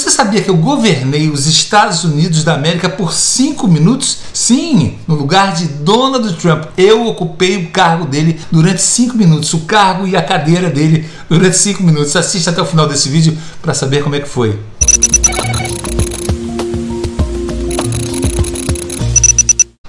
[0.00, 4.16] Você sabia que eu governei os Estados Unidos da América por cinco minutos?
[4.32, 6.64] Sim, no lugar de Donald Trump.
[6.74, 11.58] Eu ocupei o cargo dele durante cinco minutos, o cargo e a cadeira dele durante
[11.58, 12.16] cinco minutos.
[12.16, 14.58] Assista até o final desse vídeo para saber como é que foi.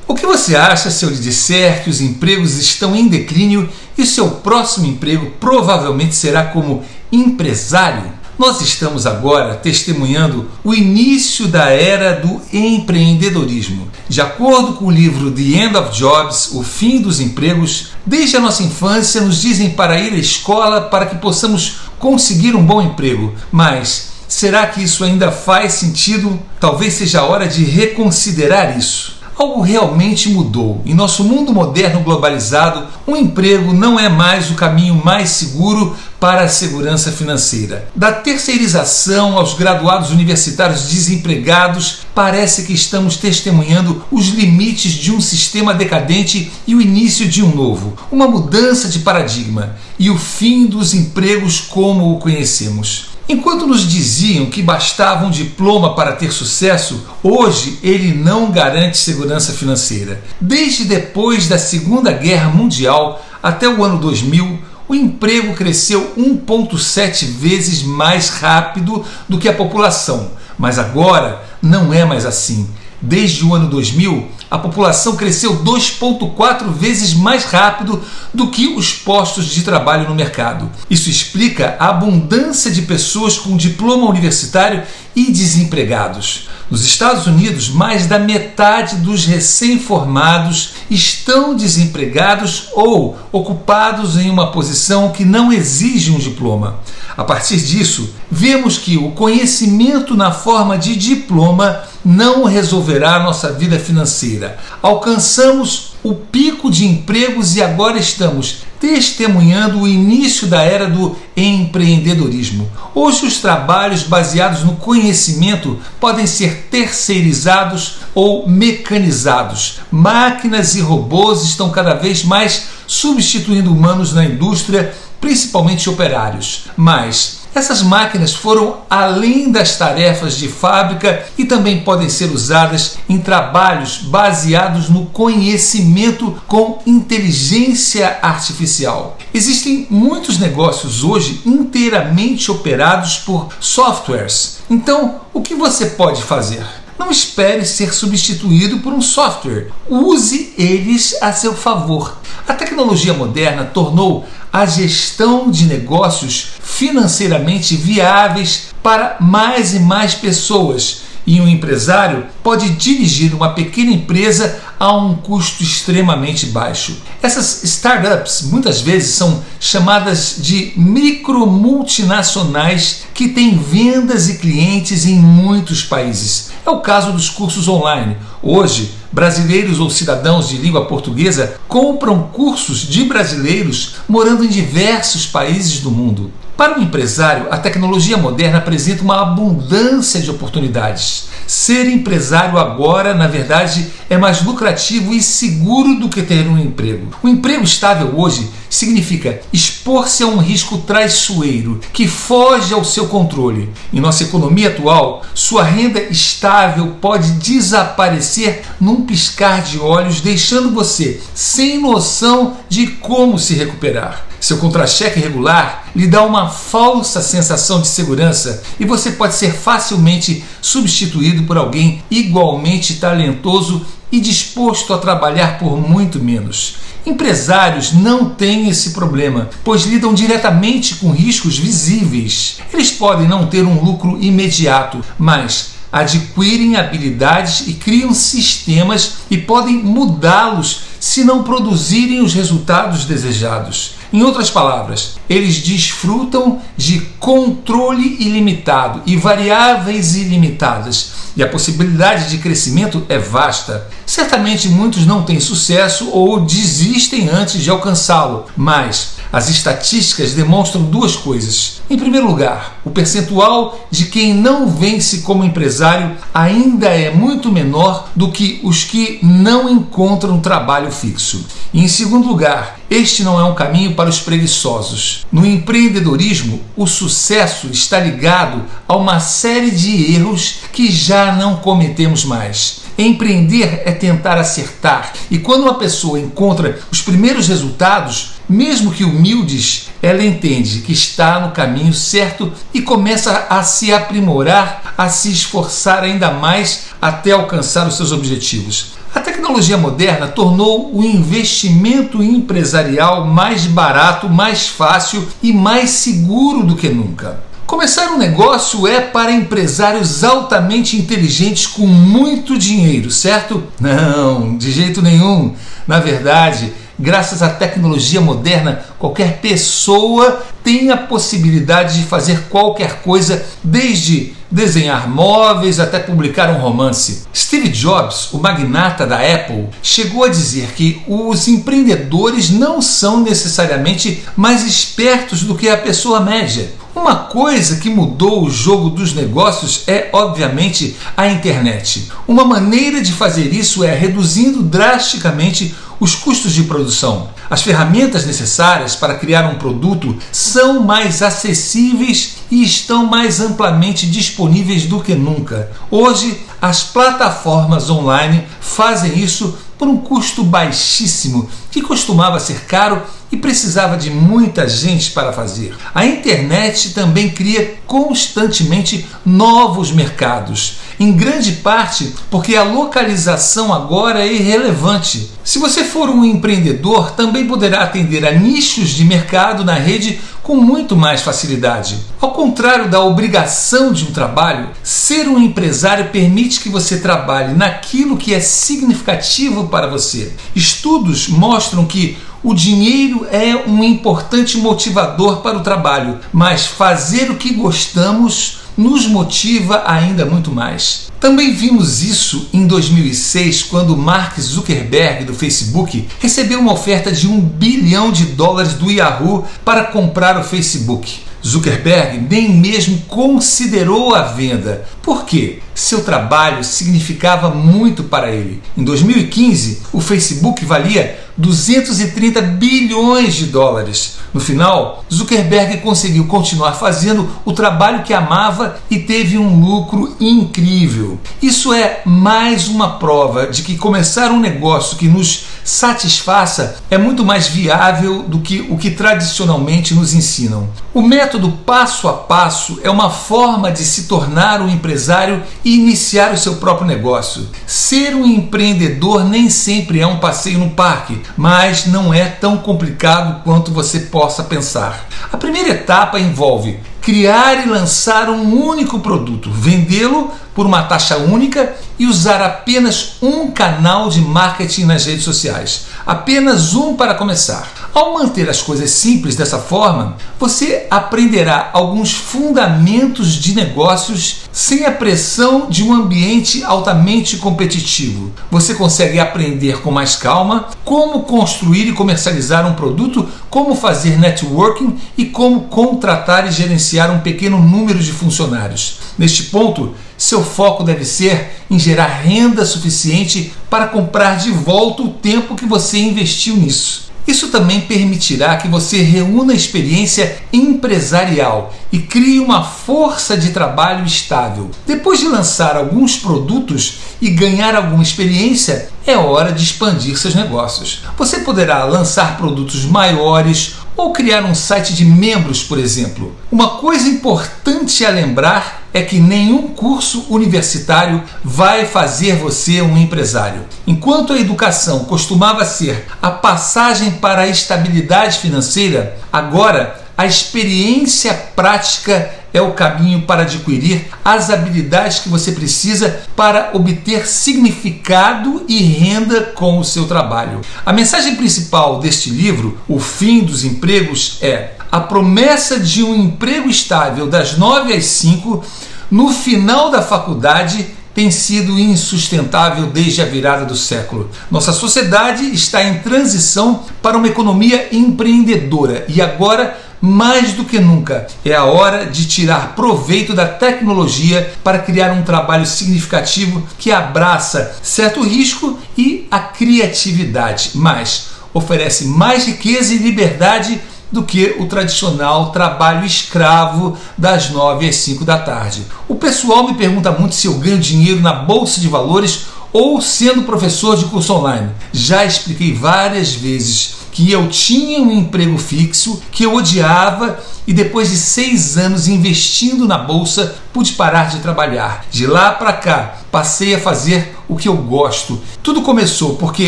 [0.05, 4.05] O que você acha se eu lhe disser que os empregos estão em declínio e
[4.05, 8.19] seu próximo emprego provavelmente será como empresário?
[8.37, 13.87] Nós estamos agora testemunhando o início da era do empreendedorismo.
[14.09, 18.39] De acordo com o livro The End of Jobs, O Fim dos Empregos, desde a
[18.39, 23.35] nossa infância nos dizem para ir à escola para que possamos conseguir um bom emprego.
[23.51, 26.39] Mas será que isso ainda faz sentido?
[26.59, 29.20] Talvez seja a hora de reconsiderar isso.
[29.37, 30.81] Algo realmente mudou.
[30.85, 36.43] Em nosso mundo moderno globalizado, um emprego não é mais o caminho mais seguro para
[36.43, 37.87] a segurança financeira.
[37.95, 45.73] Da terceirização aos graduados universitários desempregados, parece que estamos testemunhando os limites de um sistema
[45.73, 47.97] decadente e o início de um novo.
[48.11, 53.10] Uma mudança de paradigma e o fim dos empregos como o conhecemos.
[53.31, 59.53] Enquanto nos diziam que bastava um diploma para ter sucesso, hoje ele não garante segurança
[59.53, 60.21] financeira.
[60.41, 67.83] Desde depois da Segunda Guerra Mundial até o ano 2000, o emprego cresceu 1,7 vezes
[67.83, 70.31] mais rápido do que a população.
[70.59, 72.69] Mas agora não é mais assim.
[73.01, 78.03] Desde o ano 2000, a população cresceu 2,4 vezes mais rápido
[78.33, 80.69] do que os postos de trabalho no mercado.
[80.89, 84.83] Isso explica a abundância de pessoas com diploma universitário
[85.15, 86.49] e desempregados.
[86.69, 95.11] Nos Estados Unidos, mais da metade dos recém-formados estão desempregados ou ocupados em uma posição
[95.11, 96.79] que não exige um diploma.
[97.15, 103.79] A partir disso, vemos que o conhecimento na forma de diploma não resolverá nossa vida
[103.79, 104.57] financeira.
[104.81, 112.67] Alcançamos o pico de empregos e agora estamos testemunhando o início da era do empreendedorismo.
[112.95, 119.81] Hoje, os trabalhos baseados no conhecimento podem ser terceirizados ou mecanizados.
[119.91, 124.91] Máquinas e robôs estão cada vez mais substituindo humanos na indústria,
[125.21, 126.63] principalmente operários.
[126.75, 133.17] Mas essas máquinas foram além das tarefas de fábrica e também podem ser usadas em
[133.17, 139.17] trabalhos baseados no conhecimento com inteligência artificial.
[139.33, 144.59] Existem muitos negócios hoje inteiramente operados por softwares.
[144.69, 146.65] Então, o que você pode fazer?
[146.97, 149.69] Não espere ser substituído por um software.
[149.89, 152.15] Use eles a seu favor.
[152.47, 161.03] A tecnologia moderna tornou a gestão de negócios financeiramente viáveis para mais e mais pessoas.
[161.25, 166.97] E um empresário pode dirigir uma pequena empresa a um custo extremamente baixo.
[167.21, 175.19] Essas startups muitas vezes são chamadas de micro multinacionais que têm vendas e clientes em
[175.19, 176.49] muitos países.
[176.65, 178.17] É o caso dos cursos online.
[178.41, 185.79] Hoje, brasileiros ou cidadãos de língua portuguesa compram cursos de brasileiros morando em diversos países
[185.79, 186.31] do mundo.
[186.61, 191.27] Para o empresário, a tecnologia moderna apresenta uma abundância de oportunidades.
[191.47, 197.07] Ser empresário agora, na verdade, é mais lucrativo e seguro do que ter um emprego.
[197.23, 203.73] O emprego estável hoje significa expor-se a um risco traiçoeiro que foge ao seu controle.
[203.91, 211.19] Em nossa economia atual, sua renda estável pode desaparecer num piscar de olhos, deixando você
[211.33, 214.30] sem noção de como se recuperar.
[214.41, 220.43] Seu contra-cheque regular lhe dá uma falsa sensação de segurança e você pode ser facilmente
[220.59, 226.77] substituído por alguém igualmente talentoso e disposto a trabalhar por muito menos.
[227.05, 232.57] Empresários não têm esse problema, pois lidam diretamente com riscos visíveis.
[232.73, 239.77] Eles podem não ter um lucro imediato, mas adquirem habilidades e criam sistemas e podem
[239.77, 244.00] mudá-los se não produzirem os resultados desejados.
[244.13, 252.39] Em outras palavras, eles desfrutam de controle ilimitado e variáveis ilimitadas, e a possibilidade de
[252.39, 253.87] crescimento é vasta.
[254.05, 261.15] Certamente muitos não têm sucesso ou desistem antes de alcançá-lo, mas As estatísticas demonstram duas
[261.15, 261.81] coisas.
[261.89, 268.09] Em primeiro lugar, o percentual de quem não vence como empresário ainda é muito menor
[268.13, 271.45] do que os que não encontram trabalho fixo.
[271.73, 275.25] E em segundo lugar, este não é um caminho para os preguiçosos.
[275.31, 282.25] No empreendedorismo, o sucesso está ligado a uma série de erros que já não cometemos
[282.25, 282.81] mais.
[282.97, 289.89] Empreender é tentar acertar, e quando uma pessoa encontra os primeiros resultados, mesmo que humildes,
[290.01, 296.03] ela entende que está no caminho certo e começa a se aprimorar, a se esforçar
[296.03, 298.93] ainda mais até alcançar os seus objetivos.
[299.15, 306.75] A tecnologia moderna tornou o investimento empresarial mais barato, mais fácil e mais seguro do
[306.75, 307.39] que nunca.
[307.65, 313.63] Começar um negócio é para empresários altamente inteligentes com muito dinheiro, certo?
[313.79, 315.55] Não, de jeito nenhum.
[315.87, 323.43] Na verdade, graças à tecnologia moderna, qualquer pessoa tem a possibilidade de fazer qualquer coisa,
[323.63, 327.23] desde desenhar móveis até publicar um romance.
[327.33, 334.23] Steve Jobs, o magnata da Apple, chegou a dizer que os empreendedores não são necessariamente
[334.35, 336.69] mais espertos do que a pessoa média.
[336.93, 342.11] Uma coisa que mudou o jogo dos negócios é, obviamente, a internet.
[342.27, 347.29] Uma maneira de fazer isso é reduzindo drasticamente os custos de produção.
[347.47, 354.87] As ferramentas necessárias para criar um produto são mais acessíveis e estão mais amplamente disponíveis
[354.87, 355.71] do que nunca.
[355.91, 363.01] Hoje, as plataformas online fazem isso por um custo baixíssimo que costumava ser caro
[363.31, 365.75] e precisava de muita gente para fazer.
[365.95, 374.31] A internet também cria constantemente novos mercados, em grande parte porque a localização agora é
[374.31, 375.31] irrelevante.
[375.43, 380.55] Se você for um empreendedor, também poderá atender a nichos de mercado na rede com
[380.55, 381.97] muito mais facilidade.
[382.19, 388.17] Ao contrário da obrigação de um trabalho, ser um empresário permite que você trabalhe naquilo
[388.17, 390.33] que é significativo para você.
[390.55, 397.35] Estudos mostram que o dinheiro é um importante motivador para o trabalho, mas fazer o
[397.35, 401.10] que gostamos nos motiva ainda muito mais.
[401.21, 407.39] Também vimos isso em 2006, quando Mark Zuckerberg do Facebook recebeu uma oferta de um
[407.39, 411.19] bilhão de dólares do Yahoo para comprar o Facebook.
[411.45, 414.83] Zuckerberg nem mesmo considerou a venda.
[415.03, 415.59] Por quê?
[415.81, 418.61] Seu trabalho significava muito para ele.
[418.77, 424.17] Em 2015, o Facebook valia 230 bilhões de dólares.
[424.31, 431.19] No final, Zuckerberg conseguiu continuar fazendo o trabalho que amava e teve um lucro incrível.
[431.41, 437.23] Isso é mais uma prova de que começar um negócio que nos satisfaça é muito
[437.23, 440.69] mais viável do que o que tradicionalmente nos ensinam.
[440.93, 446.33] O método passo a passo é uma forma de se tornar um empresário e iniciar
[446.33, 447.47] o seu próprio negócio.
[447.65, 453.43] Ser um empreendedor nem sempre é um passeio no parque, mas não é tão complicado
[453.43, 455.07] quanto você possa pensar.
[455.31, 461.73] A primeira etapa envolve criar e lançar um único produto, vendê-lo por uma taxa única
[461.97, 465.87] e usar apenas um canal de marketing nas redes sociais.
[466.05, 467.67] Apenas um para começar.
[467.93, 474.91] Ao manter as coisas simples dessa forma, você aprenderá alguns fundamentos de negócios sem a
[474.91, 478.31] pressão de um ambiente altamente competitivo.
[478.49, 484.97] Você consegue aprender com mais calma como construir e comercializar um produto, como fazer networking
[485.17, 488.99] e como contratar e gerenciar um pequeno número de funcionários.
[489.17, 495.09] Neste ponto, seu foco deve ser em gerar renda suficiente para comprar de volta o
[495.09, 497.10] tempo que você investiu nisso.
[497.27, 504.71] Isso também permitirá que você reúna experiência empresarial e crie uma força de trabalho estável.
[504.85, 511.03] Depois de lançar alguns produtos e ganhar alguma experiência, é hora de expandir seus negócios.
[511.17, 516.35] Você poderá lançar produtos maiores ou criar um site de membros, por exemplo.
[516.51, 523.61] Uma coisa importante a lembrar é que nenhum curso universitário vai fazer você um empresário.
[523.87, 532.31] Enquanto a educação costumava ser a passagem para a estabilidade financeira, agora a experiência prática
[532.53, 539.41] é o caminho para adquirir as habilidades que você precisa para obter significado e renda
[539.41, 540.61] com o seu trabalho.
[540.85, 546.69] A mensagem principal deste livro, O Fim dos Empregos, é a promessa de um emprego
[546.69, 548.63] estável das 9 às 5
[549.09, 554.29] no final da faculdade tem sido insustentável desde a virada do século.
[554.49, 561.27] Nossa sociedade está em transição para uma economia empreendedora e agora mais do que nunca,
[561.45, 567.75] é a hora de tirar proveito da tecnologia para criar um trabalho significativo que abraça
[567.83, 573.79] certo risco e a criatividade, mas oferece mais riqueza e liberdade
[574.11, 578.85] do que o tradicional trabalho escravo das 9 às 5 da tarde.
[579.07, 583.43] O pessoal me pergunta muito se eu ganho dinheiro na bolsa de valores ou sendo
[583.43, 584.69] professor de curso online.
[584.93, 591.09] Já expliquei várias vezes que eu tinha um emprego fixo, que eu odiava e depois
[591.09, 595.05] de seis anos investindo na bolsa pude parar de trabalhar.
[595.11, 598.39] De lá para cá passei a fazer o que eu gosto.
[598.63, 599.67] Tudo começou porque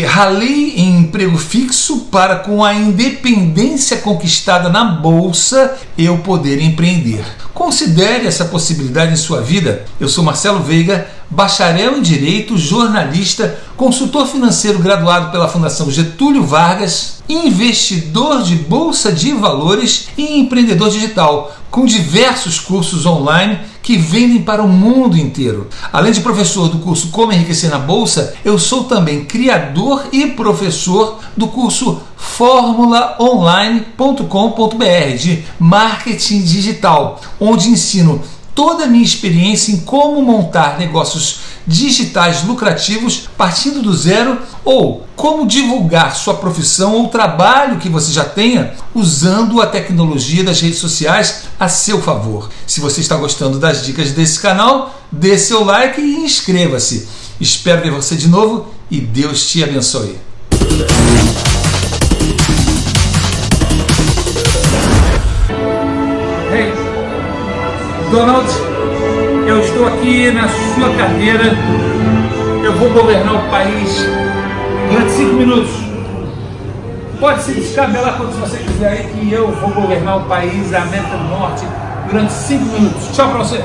[0.00, 7.24] ralei em emprego fixo para com a independência conquistada na bolsa eu poder empreender.
[7.54, 9.84] Considere essa possibilidade em sua vida.
[10.00, 17.22] Eu sou Marcelo Veiga, bacharel em direito, jornalista, consultor financeiro graduado pela Fundação Getúlio Vargas,
[17.28, 24.62] investidor de bolsa de valores e empreendedor digital, com diversos cursos online que vendem para
[24.62, 25.68] o mundo inteiro.
[25.92, 31.18] Além de professor do curso Como Enriquecer na Bolsa, eu sou também criador e professor
[31.36, 38.22] do curso formulaonline.com.br de marketing digital, onde ensino
[38.54, 45.46] toda a minha experiência em como montar negócios digitais lucrativos partindo do zero ou como
[45.46, 51.44] divulgar sua profissão ou trabalho que você já tenha usando a tecnologia das redes sociais
[51.58, 52.50] a seu favor.
[52.66, 57.08] Se você está gostando das dicas desse canal, dê seu like e inscreva-se.
[57.40, 60.18] Espero ver você de novo e Deus te abençoe.
[68.14, 68.46] Donald,
[69.54, 71.44] eu estou aqui na sua cadeira.
[72.64, 74.04] Eu vou governar o país
[74.90, 75.70] durante cinco minutos.
[77.20, 81.16] Pode se descabelar quando você quiser aí que eu vou governar o país, a América
[81.16, 81.64] do Norte,
[82.10, 83.08] durante cinco minutos.
[83.14, 83.62] Tchau para você.